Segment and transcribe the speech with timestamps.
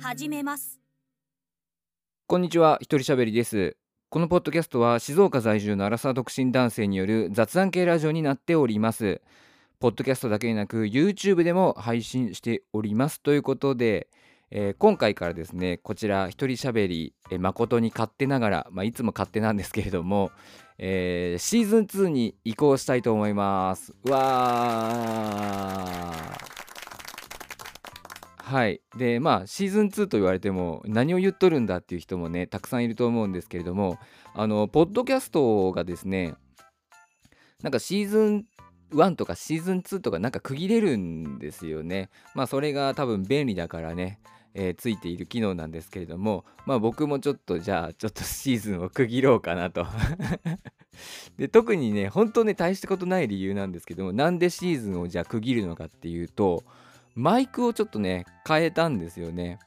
[0.00, 0.80] 始めます
[2.26, 3.76] こんにちは、一人喋りです。
[4.08, 9.20] このポッドキャストは静岡在住のアラサー独身男性による雑談系ラジオになっております。
[9.78, 13.20] ポッドキャストだけでなく YouTube でも配信しております。
[13.20, 14.08] ということで、
[14.52, 20.30] えー今回からですね、こちら一人喋り、えー誠に勝手ながら、まあ、いつも勝手なんですけれども、
[20.78, 23.92] えーシーズン2に移行したいと思います。
[24.04, 26.39] わー。
[28.50, 33.96] はい、でまあシーズン2と言われても何を言っとるんだっていう人もねたくさんいると思うんですけれども
[34.34, 36.34] あのポッドキャストがですね
[37.62, 38.44] なんかシーズン
[38.90, 42.10] 1とかシーズン2とかなんか区切れるんですよね。
[42.34, 44.18] まあそれが多分便利だからね、
[44.54, 49.86] えーついている機能なんですけれどもまあ僕もちょっとじゃあちょっと シーズンを区切ろうかなと。
[51.38, 56.64] で特にね本当ね大したことない理由なんですけどもなんでシーズンをじゃあ区切るのかっていうと
[57.14, 59.58] マイクをちょっとね変えたんですよね。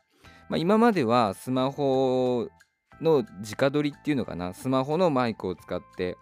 [0.50, 2.48] まあ、今まではスマホ
[3.02, 6.18] の直撮りっていうのかなスマホのマイクを使って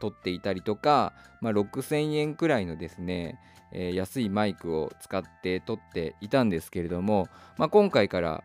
[0.00, 3.38] 撮っていたりとか、まあ、6000円くらいのですね、
[3.72, 8.44] えー安いマイクを使って撮っていたんですけれども、まあ、今回から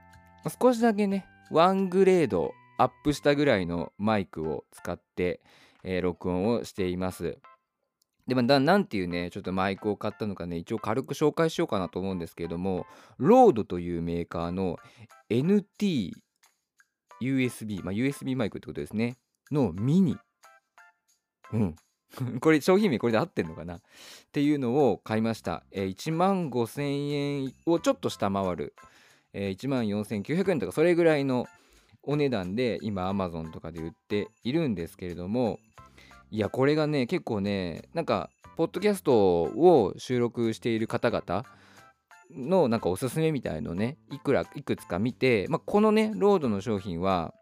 [0.61, 5.41] 少しだけねワングレードアップしたぐらいのマイクを使って、
[5.83, 7.37] えー録音をしています。
[8.29, 12.85] でまあ、なんていうねちょっとマイクを買ったのかね一応軽く紹介しようかなと思うんですけれども
[13.17, 14.77] ロードというメーカーの
[15.29, 16.13] NT-USB、
[17.83, 19.17] まあ、USB マイクってことですね
[19.51, 20.17] のミニ。
[21.53, 21.75] うん。
[22.41, 23.77] これ商品名これで合ってるのかな？
[23.77, 23.81] っ
[24.31, 28.73] ていうのを買いました、えー1万5000円をちょっと下回る、
[29.33, 31.47] えー1万4900円とかそれぐらいの
[32.03, 35.59] お値段で今 Amazon とかで売っているんですけれども
[36.31, 41.45] いやこれがね結構ねなんかポッドキャストを収録している方々
[42.35, 47.33] のなんかおすすめみたいのねいくらいくつか見て、まあ、このねロードの商品は、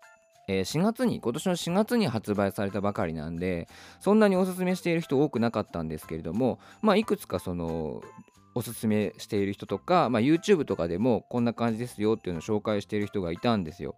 [0.48, 3.68] えー4月に今年の4月に発売されたばかりなんで
[4.00, 8.02] そんなにおすすめしている人多くなかったんですけれどもまあいくつかその
[8.56, 13.96] おすすめしている人とか、まあ、YouTube とかでもこんな感じですよっていうのを紹介している人がいたんですよ。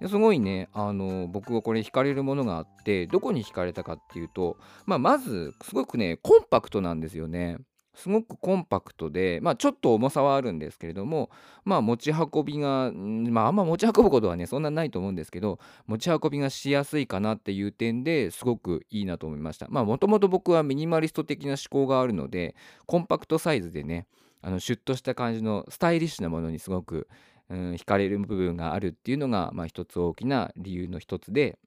[0.00, 7.58] ですごいねあの僕はこれ惹かれるものがあってどこに惹かれたかっていうと、まあ、まずすごくねコンパクトなんですよね。
[7.94, 11.30] すごくコンパクトで、まあ、ちょっと重さはあるんですけれども、
[11.64, 19.66] まあ、持ち運びが、まあ、あんま持ち運ぶことはねそんなないと思うんですけど持ち運びがしやすいかなっていう点ですごくいいなと思いました。
[19.68, 22.54] まあもともと僕はミニマリスト的な思考があるので
[22.86, 24.06] コンパクトサイズでね
[24.42, 27.08] あのシュッとした感じのスタイリッシュなものにすごく、
[27.50, 31.58] うん、惹かれる部分があるっていうのが、まあ、一つ大きな理由の一つで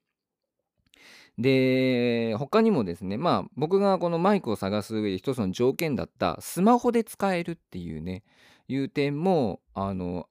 [1.38, 8.22] で他にもですねまあ僕がこのマイクを探す上で一つの条件だったスマホで使えるっていうね
[8.68, 10.28] いう点もあの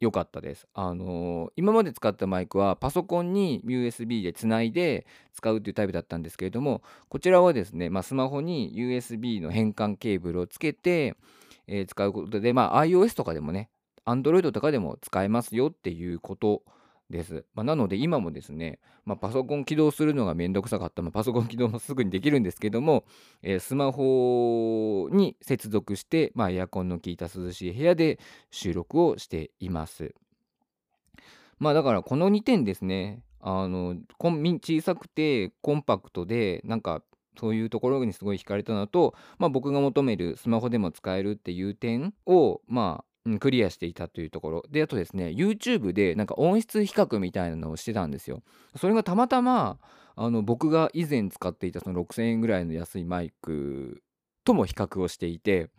[0.00, 0.66] 良かったです。
[0.74, 11.16] あの今まで使ったマイクはパソコンに USB でつないで使うっていうタイプだったんですけれどもこちらはですね、まあ、スマホに USB の変換ケーブルをつけて、
[11.66, 13.70] えー使うことで、まあ、iOS とかでもね
[14.06, 16.62] Android とかでも使えますよっていうこと
[17.10, 17.44] です。
[17.54, 23.04] まあ、なので今もですね、まあ、パソコン起動するのがめんどくさかった、まあ、パソコン起動もすぐにできるんですけども、
[23.42, 28.18] えースマホに接続して、ま、エアコンの効いた涼しい部屋で
[28.50, 30.14] 収録をしています。
[31.58, 37.02] まあだからこの2点ですねあの小さくてコンパクトでなんか
[37.38, 48.42] そういうところにすごい惹かれたのと、まあ、僕が求めるスマホでも使えるっていう点をまあクリアしていたというところであとですね YouTube でなんか音質比較みたいなのをしてたんですよ。
[48.76, 49.78] それがたまたま
[50.16, 54.02] あの僕が以前使っていたその6000円ぐらいの安いマイク
[54.44, 55.70] とも比較をしていて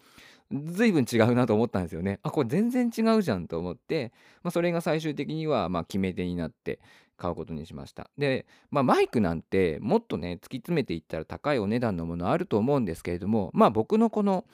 [0.51, 2.19] 随分違うなと思ったんですよね。
[2.23, 4.11] あこれ全然違うじゃんと思って、
[4.43, 6.79] まあ、それが最終的にはま決め手になって
[7.17, 8.09] 買うことにしました。
[8.17, 14.45] で、まあ、マイクなんてもっとね突き詰めていったら高いお値段のものあると思うんですけれどもまあ僕のこの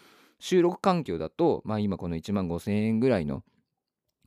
[0.41, 3.43] 収録環境だと、まあ、今この1万5,000円ぐらいの、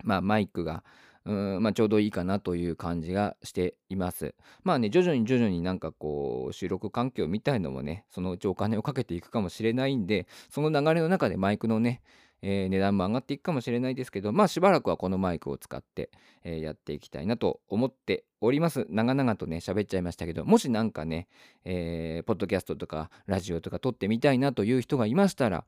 [0.03, 0.83] まあ、マイクが
[1.27, 4.35] まあ、ちょうどいいかなという感じがしています。
[4.63, 12.03] まあね徐々に徐々になんかこう収録環境みたいのもねそのうちお金をかけていくかもしれないんでその流れの中でマイクのね、
[12.43, 16.11] えー値段も上がっていくかもしれないですけどまあしばらくはこのマイクを使って、
[16.43, 21.29] えーやっていきたいなと思っております長々とね喋っちゃいましたけどもしなんかね、
[21.65, 25.65] えーポッドキャストとかラジオとか撮ってみたいなという人がいましたら、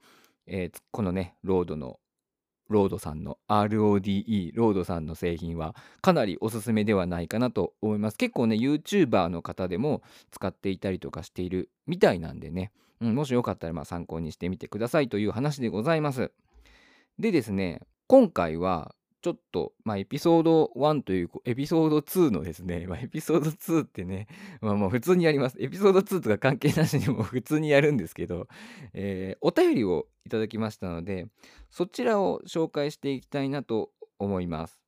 [0.47, 1.99] えーこのねロードの
[2.69, 8.17] ロードさんの RODE ロードさんの製品はかなりおすすめではないかなと思います。
[8.17, 16.33] 結構ね YouTuber の方でも使っていたりとかしているみたいなんでね、うん、もしよかったらま参考にしてみてくださいという話でございます。
[17.19, 18.95] でですね今回は
[19.27, 24.29] ちょっと、まあ、エピソード1というエピソード2のですね、 まあ、エピソード2ってね、
[24.61, 25.57] まあ、もう普通にやります。
[25.59, 28.47] エピソード2とか関係なしにも 普通にやるんですけど、
[28.93, 31.27] えー、お便りをいただきましたので、
[31.71, 33.91] そちらを紹介していきたいなと
[34.21, 34.81] 思います。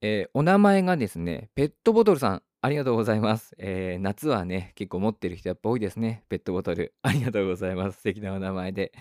[0.00, 3.56] えー、お名前がですね、ペットボトルさん、ありがとうございます。
[3.58, 6.22] えー、夏はね、結構持ってる人やっぱ多いですね。
[6.28, 6.94] ペットボトル。
[7.02, 7.96] ありがとうございます。
[7.96, 8.92] 素敵なお名前で。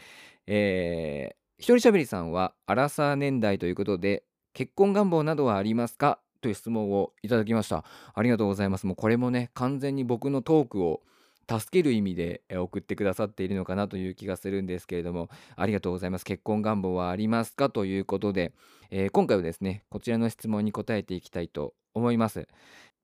[0.47, 4.23] えー、一人しゃべりさんは、アラサー年代ということで、
[4.53, 6.19] 結婚願望などはありますか？
[6.41, 7.85] という質問をいただきました。
[8.13, 8.85] ありがとうございます。
[8.85, 11.01] もうこれもね、完全に僕のトークを
[11.49, 13.87] 助ける意味で送ってくださっているのかな？
[13.87, 16.25] という気がするんですけれども、ありがとうございます。
[16.25, 17.69] 結婚願望はありますか？
[17.69, 18.51] ということで、
[18.91, 22.49] えー、今回はですね、こちらの質問に答えていきたいと思います。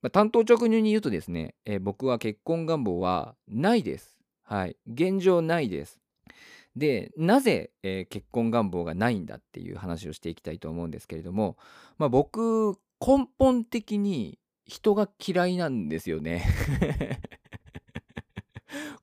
[0.02, 4.18] まあ、担当直入に言うとですね、えー、僕は結婚願望はないです。
[4.44, 4.76] はい。
[4.92, 6.02] 現状ないです。
[6.76, 11.58] でなぜ、えー、結婚願望がないんだっていう話をしていきたいと思うんですけれども、
[11.98, 16.46] まあ、僕根本的に人が嫌いなんですよね。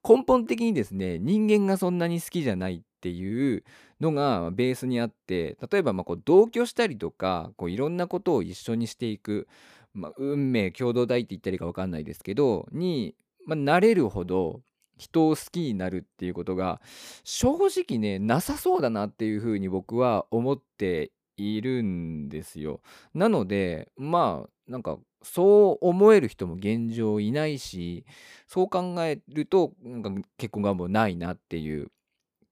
[0.09, 3.65] 根本的にですね人間がそんなに好きじゃないっていう
[4.01, 9.49] のがベースにあって例えばまあこう同居したりとかこういろんなことを一緒にしていく、
[9.93, 14.63] まあ、運命共同体って言ったりか分かんないですけどに、まあ、慣れるほど
[14.99, 16.81] 人を好きになるっていうことが
[17.25, 22.81] 正直ねなさそうだなっていうふうに僕は思っているんですよ。
[23.15, 28.05] なのでまあなんかそう思える人も現状いないし
[28.47, 31.91] そう考えるとなんか結婚願望ないなっていう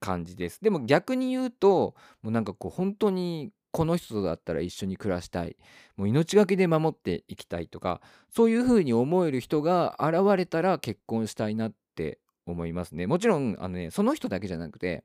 [0.01, 0.61] 感じです。
[0.63, 5.57] でも逆に言うともうなんかこう本当にこの人だったら一緒に暮らしたい
[5.97, 8.01] もう命がけで守っていきたいとか
[8.31, 13.07] そういうふうに思える人が現れたら結婚したいなって思いますね。
[13.07, 15.05] もちろんあのねその人だけじゃなくて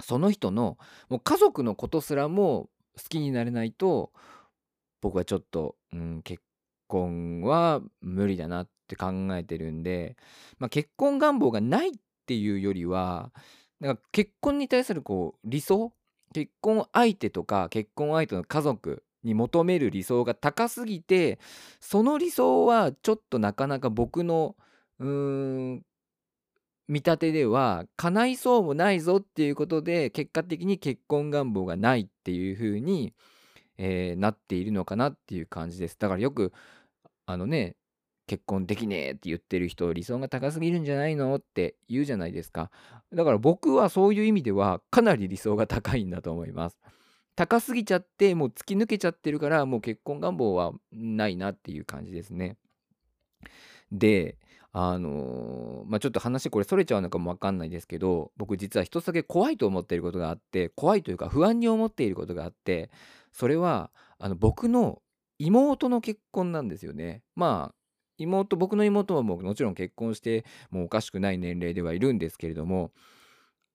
[0.00, 0.78] その人の
[1.08, 4.12] もう家族のことすらも好きになれないと
[5.00, 6.42] 僕はちょっと、うん、結
[6.88, 10.16] 婚は無理だなって考えてるんで、
[10.58, 11.92] まあ、結婚願望がないっ
[12.26, 13.30] ていうよりは
[13.80, 15.92] なんか結婚に対するこう理想
[16.34, 21.38] 結婚相手とか結婚相手の家族に求める理想が高すぎて
[21.80, 24.56] その理想はちょっとなかなか僕の
[24.98, 25.82] うーん
[26.88, 33.12] 見立てでは叶いそうもないぞっていうことで結果的に結婚願望がないっていう風に、
[33.76, 35.96] えー、なっているのかなっていう感じです。
[35.98, 36.52] だからよく
[37.26, 37.76] あのね
[38.26, 42.70] 結婚できねえって言ってる人理想が高すぎるんじゃないのって言うじゃないですか。
[43.12, 46.78] だから僕はそういう意味ではかなり理想が高いんだと思います。
[47.36, 52.56] 高すぎちゃってもう突き抜けちゃってるからもう結婚願望はないなっていう感じですね。
[53.92, 54.36] で
[54.72, 62.90] あのー、まあ、ちょっと話これそれちゃうのかも分かんないですけど僕実は一つだけ怖いと思っていることがあって怖いというか不安に思っていることがあって
[63.32, 65.00] それはあの僕の
[65.38, 67.22] 妹の結婚なんですよね。
[67.36, 67.74] まあ
[68.18, 72.90] 妹僕の妹はもうもちろん結婚してもうおかしくない年齢ではいるんですけれども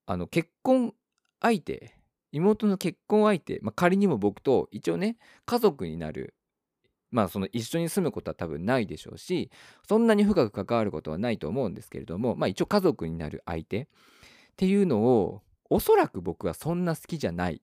[0.05, 0.93] あの結婚
[1.41, 1.95] 相手
[2.33, 6.35] 妹の結婚相手、まあ、仮にも僕と一応ね家族になる
[7.13, 9.51] まあその一緒に住むことは多分ないでしょうし
[9.88, 13.88] そんなに深く関わることはないと思うんですけれどもまあ一応家族になる相手っ
[14.57, 17.62] ていうのをおそらく僕はそんな好きじゃない。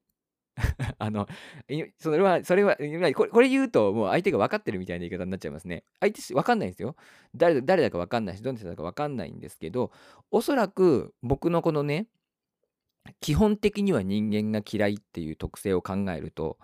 [0.98, 1.26] あの
[1.98, 2.82] それはそれはこ
[3.24, 5.84] れこれ言うともう相手が分かってるみたいな言い方になっちゃいますね。
[6.00, 6.96] 相手分かんないんですよ。
[7.34, 9.90] 誰誰だか分かんないしどんな人だか分かんないんですけど
[10.30, 12.08] おそらく僕のこのね
[13.20, 16.58] 基本的には人間が嫌いっていう特性を考えると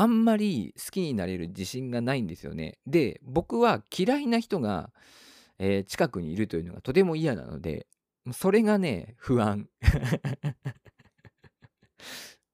[0.00, 2.78] あんまり好きになれる自信がないんですよね。
[2.86, 4.92] で、僕は嫌いな人が、
[5.58, 7.88] えー、近くにいるというのがとても嫌なので、
[8.32, 9.68] それがね、不安。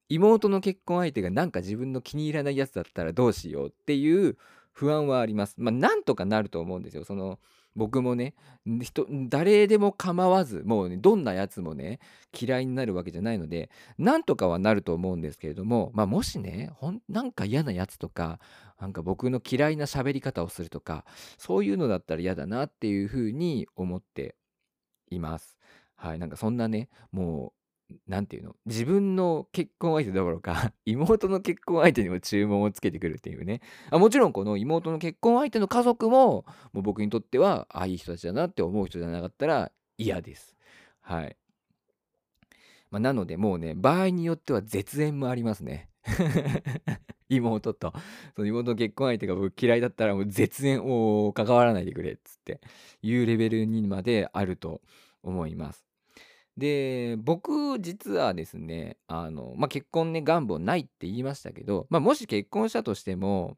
[0.08, 4.38] 妹の結婚相手がなんか自分の気に入らないやつだったらどうしようっていう
[4.72, 5.54] 不安はあります。
[5.58, 7.04] まあ、なんとかなると思うんですよ。
[7.04, 7.40] その
[7.76, 11.98] 僕もね人誰でも構わずもう、ね、どんなやつもね
[12.38, 18.38] 嫌いになるわけじゃないのでなんとかはなると思うんですけれども、まあ、もしねほんなんか嫌なやつとか
[18.80, 21.04] なんか僕の嫌いな喋り方をするとか
[21.38, 24.36] そういうのだったら嫌だなっていうふうに思って
[25.10, 25.56] います。
[25.96, 27.52] はい、なんかそんなねも
[27.90, 28.56] うなんていうの？
[28.66, 33.60] 自分の結婚相手どころか 妹の結婚相手にも注文をつけてくるっていうね。
[33.90, 40.56] あもちろんこの妹の結婚相手の家族ももう僕にとってはあいい人たちだなって思う人じゃなかったら嫌です。
[41.00, 41.36] はい、
[42.90, 45.90] まあ、なのでもうね場合によっては絶縁もありますね。
[47.28, 47.92] 妹と。
[48.36, 52.60] その妹の結婚相手が僕嫌いだったらもう絶縁を関わらないでくれっつって
[53.02, 54.82] いうレベルにまであると
[55.22, 55.93] 思います。
[56.56, 63.56] で、僕実はですね、あの、まあ、結婚ね、願望ないって言いましたけど、ま、もし結婚したとしても、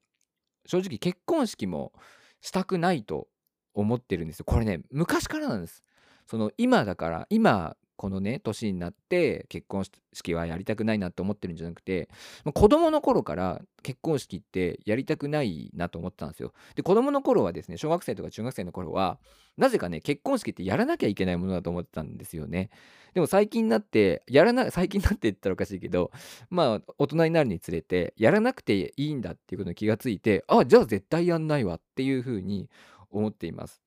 [0.67, 1.93] 正直結婚式も
[2.41, 3.29] したくないと
[3.75, 4.45] 思ってるんですよ。
[4.47, 5.83] これね、昔からなんです。
[6.27, 12.09] その今だから、今このね、年になって結婚式はやりたくないなって思ってるんじゃなくて、
[12.55, 16.53] 子供の頃から結婚式ってやりたくないなと思ってたんですよ。
[16.75, 19.19] で、子供の頃はですね、小学生とか中学生の頃は、
[19.57, 22.71] なぜかね、結婚式ってやらなきゃいけないものだと思ってたんですよね。
[23.15, 26.11] でも最近になって、やらな最近になって言ったらおかしいけど、
[26.51, 32.69] まあ、大人になるにつれて、やらなくていいんだっていうことに気がついて、あ、じゃあ絶対やんないわっていう風に
[33.11, 33.86] 思っています。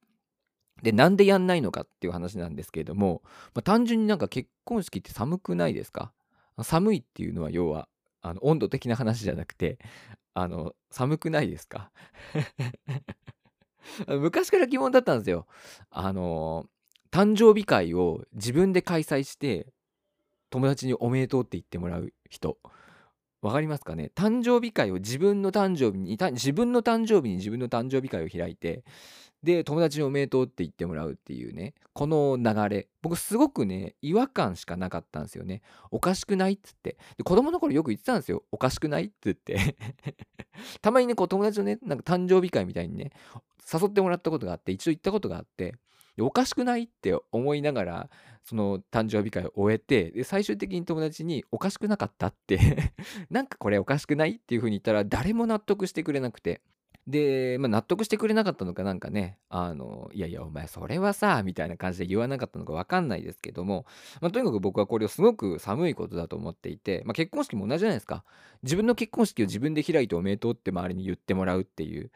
[0.82, 3.22] で、なんでやんないのかっていう話なんですけれども、
[3.54, 6.14] まあ、単純になんか結婚式って寒くないですか？
[6.62, 7.88] 寒いっていうのは要は、
[8.22, 9.80] あの、温度的な話じゃなくて、
[10.34, 11.92] あの、寒くないですか？
[14.08, 15.48] 昔から疑問だったんですよ。
[15.90, 16.66] あの、
[17.12, 19.68] 誕生日会を自分で開催して、
[20.50, 22.58] 友達におめでとうって言ってもらう人。
[23.42, 24.12] わかりますかね？
[24.16, 28.84] 誕生日会を自分の誕生日に、自分の誕生日に自分の誕生日会を開いて、
[29.44, 32.90] で、友達におめでとうって言ってもらうっていうね、この流れ。
[33.02, 35.62] 僕すごくね、違和感しかなかったんですよね。
[35.92, 36.98] おかしくないっつって。
[37.18, 38.44] で、子供の頃よく言ってたんですよ。
[38.52, 39.78] おかしくないって言って
[40.82, 43.12] たまにね、こう友達のね、なんか誕生日会みたいにね、
[43.72, 45.76] 誘ってもらったことがあって、一応行ったことがあって、
[46.20, 48.10] おかしくないって思いながら、
[48.44, 52.94] その誕生日会を終えて、で、最終的に友達におかしくなかったって
[53.30, 56.62] なんかこれおかしくないっていう風に言ったら、誰も納得してくれなくて。
[57.10, 63.88] で、まあ、納得してくれなかったのかなんかね、あの、いやいや、お前それはさ、みたいな感じで言わなかったのかわかんないですけども、
[64.22, 68.24] まあ、とにかく僕はこれをすごく寒いことだと思っていて、まあ、結婚式も同じじゃないですか。
[68.62, 72.12] 自分の結婚式を自分で開いておめでとうって周りに言ってもらうっていう、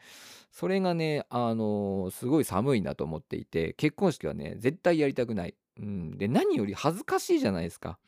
[0.52, 5.56] それがね、あの、すごい寒いなと思っていて、結婚式はね、絶対やりたくない。
[5.80, 6.16] うん。
[6.16, 7.98] で、何より恥ずかしいじゃないですか。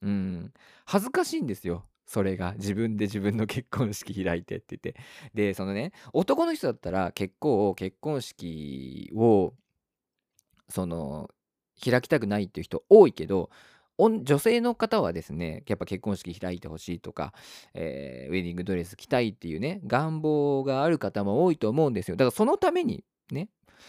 [0.00, 0.52] うん。
[0.84, 1.84] 恥ずかしいんですよ。
[2.06, 4.96] それが自分で自分の結婚式開いてって言って。
[5.34, 9.54] で、そのね、男の人だったら結構結婚式を、
[10.68, 11.30] その、
[11.84, 13.50] 開きたくないっていう人多いけど、
[13.98, 17.32] 女性の方はですね、やっぱ結婚式開いてほしいとか、
[17.74, 22.16] えー、ウェディングドレス着たいっていうね、願望がある方も多いと思うんですよ。
[22.16, 23.48] だからそのためにね、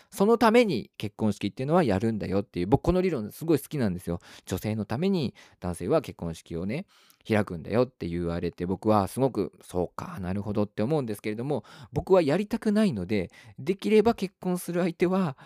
[0.10, 4.20] そのために結婚式っていうのはやるんだよっていう、僕この理論すごい好きなんですよ。
[4.46, 6.86] 女性のために男性は結婚式をね、
[7.28, 15.38] 開くんだよって言われて、僕はすごく、そうか、なるほどって思うんですけれども、僕はやりたくないので、できれば結婚する相手は、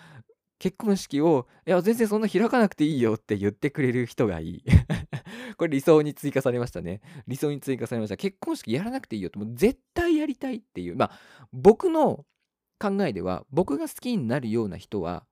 [0.59, 4.63] 結婚式を、いや、全然そんな開かなくていいよって言ってくれる人がいい。
[5.57, 7.01] これ理想に追加されましたね。
[7.27, 8.17] 理想に追加されました。
[8.17, 12.25] 結婚式やらなくていいよって、もう絶対やりたいっていう、まあ、僕の
[12.81, 15.23] 考えでは僕が好きになるような人は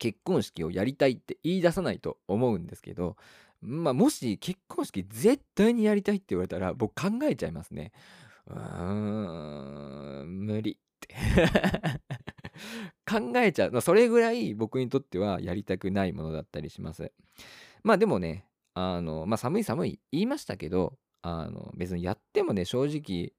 [0.00, 3.16] 結婚式をやりたいって言い出さないと思うんですけど、
[3.60, 7.92] まあ、もし結婚式絶対にやりたいって言われたら僕考えちゃいますね。
[8.48, 11.14] うーん、無理って。
[13.08, 13.80] 考えちゃう。
[13.80, 17.12] それぐらい僕にとってはやりたくないものだったりします。
[17.82, 23.32] まあでもね、あの、まあ寒い寒い言いましたけど、あの、別にやってもね、正直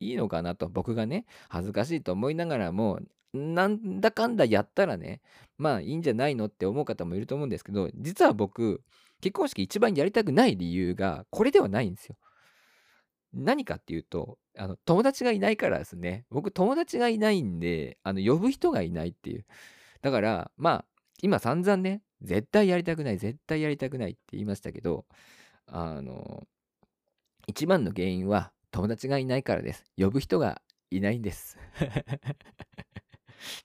[0.00, 3.00] いいのかなと、僕がね、恥ずかしいと思いながらも、
[3.32, 5.20] なんだかんだやったらね、
[5.58, 8.82] まあいいんじゃないのって思う方もいると思うんですけど、実は僕、
[9.20, 12.16] 結婚式一番やりたくない理由が、これではないんですよ。
[13.32, 16.24] 何かっていうと、あの、友達がいないからですね。
[16.30, 19.44] 僕、友達がいないんで、あの、呼ぶ人がいないっていう。
[20.02, 20.84] だから、まあ、
[21.22, 25.04] 今散々ね、絶対やりたくない、絶対やりたくないって言いましたけど、
[25.66, 26.46] あの、
[27.46, 29.84] 一番の原因は、友達がいないからです。
[29.96, 31.56] 呼ぶ人がいないんです。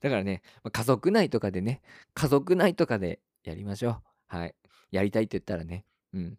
[0.02, 1.82] だからね、家族内とかでね、
[2.14, 4.04] 家族内とかでやりましょう。
[4.28, 4.54] はい。
[4.92, 6.38] やりたいって言ったらね、うん。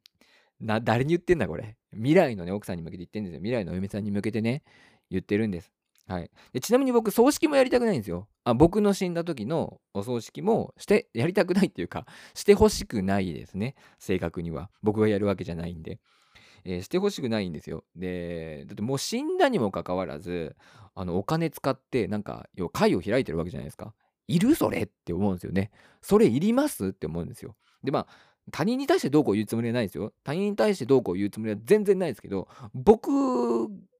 [0.60, 1.76] な、誰に言ってんだこれ。
[1.94, 3.40] 未来のね、奥さんに向けて言ってんですよ。
[3.40, 4.62] 未来のお嫁さんに向けてね、
[5.10, 5.72] 言ってるんです。
[6.06, 6.30] はい。
[6.52, 8.28] でちなみに僕、葬式もやりたくないんですよ。
[8.44, 13.74] あ僕の死んだ時のお葬式もして、やりたくないっていうか、してほしくないですね。
[13.98, 14.70] 正確には。
[14.80, 15.98] 僕がやるわけじゃないんで。
[16.64, 17.84] えー、してほしくないんですよ。
[17.96, 20.56] で、だってもう死んだにもかかわらず、
[20.94, 23.94] あの、お金使って、なんか、要は会を開いてるわけじゃないですか。
[24.28, 25.70] いるそれって思うんですよね。
[26.02, 27.56] それいりますって思うんですよ。
[27.82, 28.06] で、まあ、
[28.52, 30.12] 他人に対してどうこう言うつもりはないですよ。
[30.24, 33.10] 他人に対してどうこう言うつもりは全然ないですけど、僕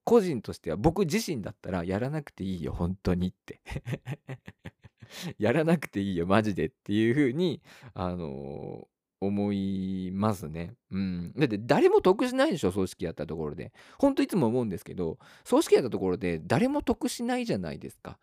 [0.04, 3.60] 個人としては僕自身だったらやらなくていいよ、本当にって
[5.38, 7.62] やらなくていいよ、マジでっていう風に、
[7.94, 8.89] あのー
[9.20, 10.74] 思いますね。
[10.90, 11.32] うん。
[11.36, 13.72] だって誰も得しないでしょ、葬式やったところで。
[13.98, 18.18] ほんといつも思うんですけど、葬式やったところで誰も得しないじゃないですか。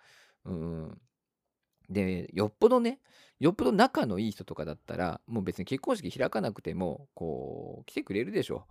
[0.45, 0.97] うん。
[1.89, 2.99] で、よっぽどね、
[3.39, 8.65] よっぽど仲のいい人とかだったらもう別に結婚式開かなくてもこう来てくれるでしょ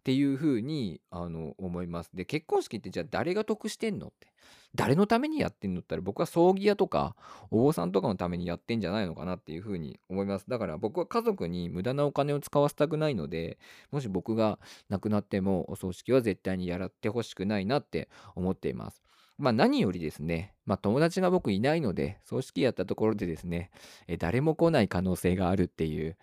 [0.00, 2.10] っていうふうにあの思います。
[2.14, 4.28] で結婚式ってじゃあ誰が得してんのって
[4.74, 7.16] 誰のためにやってんのったら僕は葬儀屋とか
[7.50, 10.46] お坊さんとかのためにやってんじゃないのかなっていうふうに思います。
[10.48, 13.58] だから僕は家族に無駄なお金を使わせたくないので
[13.90, 19.02] もし僕が亡くなってもお葬式は絶対にやらってほしくないなって思っています。
[19.40, 23.70] まあ何よりですね、まあ友達が僕いないので、葬式やったところでですね、
[24.06, 26.18] え誰も来ない可能性があるっていう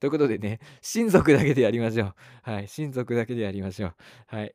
[0.00, 2.14] ということでね、親族だけでやりましょう。
[2.42, 3.94] はい、親族だけでやりましょう。
[4.26, 4.54] はい。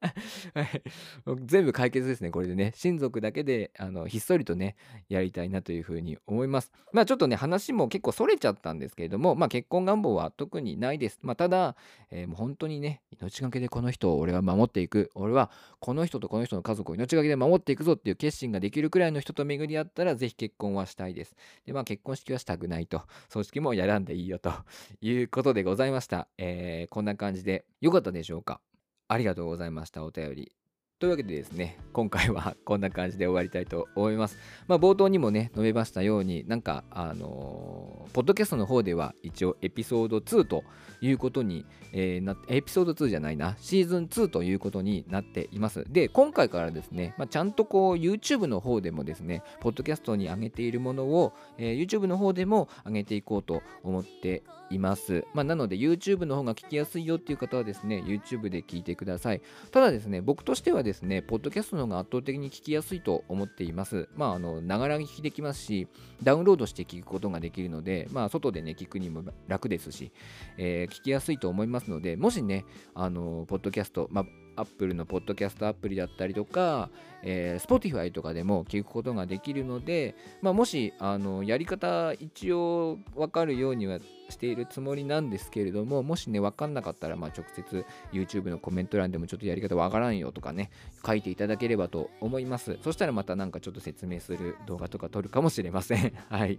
[0.54, 0.82] はい、
[1.46, 2.72] 全部解決ですね、これでね。
[2.76, 4.76] 親族だけで、あの、ひっそりとね、
[5.08, 6.70] やりたいなというふうに思います。
[6.92, 11.18] まあちょっとね、話も結構それちゃったんですけれども、まあ結婚願望は特にないです。
[11.22, 11.76] まあただ、
[12.10, 15.10] えー、もう本当にね、命がけでこの人を俺は守っていく。
[15.14, 15.50] 俺は
[15.80, 21.34] この人とこの人の家族を命がけで守っていくぞっていう決心ができるくらいの人と巡り合ったら、ぜひ結婚はしたいです。
[21.66, 23.02] で、まあ結婚式はしたくないと。
[23.28, 24.52] 葬式もやらんでいいよと
[25.00, 26.28] いうことでございました。
[26.38, 28.60] えー、こんな感じで良かったでしょうか？
[29.08, 30.04] ありがとうございました。
[30.04, 30.52] お便り。
[30.98, 34.36] というわけでですね、今回は こんな感じで終わりたいと思います。
[34.66, 40.64] まあ、冒頭にもね、述べましたように、なんか、あのー、ポッドキャストの方では一応エピソード2と
[41.00, 45.84] いうことに、えー、なエピソード2じゃないな、シーズン2ということになっています。
[45.88, 55.24] で、今回からですね、まあ、ちゃんとこう、YouTube の方でもですね、ポッドキャストに上げているものを、えー、YouTube の方でも上げていこうと思っています。
[55.32, 59.40] まあ、なので、YouTube の方が聞きやすいよっていう方はですね、YouTube で聞いてください。
[59.70, 64.08] ただですね、僕としてはですねですね、ポッドキャストの方が圧倒的に聞きやすいと思っています。
[64.16, 65.86] まあ、あの、ながら聞きできますし、
[66.22, 70.12] ダウンロードして聞くことができるので、まあ、外でね、聞くにも楽ですし、
[70.56, 72.64] えー、聞きやすいと思いますので、もしね、
[72.94, 74.24] あの、ポッドキャスト、まあ、
[74.60, 76.90] Apple のポッドキャストアプリだったりとか、
[77.22, 83.98] えー、Spotify とかでも聞くことができるので、まあ、もしあのやり方一応分かるようには
[84.28, 90.70] しているつもりなんですけれどももしね分かんなかったら、まあ、直接 YouTube のコメント欄でもちょっとやり方分からんよとかね
[91.06, 96.58] 書いていただければと思いますそしたらまたなんかちょっと説明する動画とか撮るかもしれません はい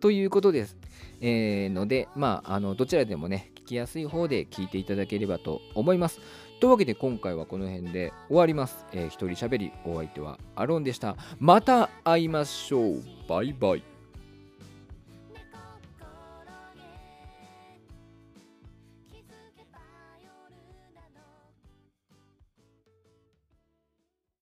[0.00, 0.76] ということです。
[1.20, 6.20] えー、ので、まあ、あの、どちらでもね、聞きやすい方で聞いていただければと思います。
[6.60, 8.86] というわけで今回はこの辺で終わります。
[8.92, 11.16] えー、一人喋りお相手はアロンでした。
[11.38, 13.02] また会いましょう。
[13.28, 13.95] バイバイ。